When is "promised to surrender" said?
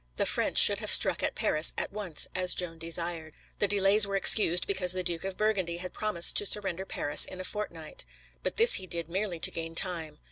5.93-6.85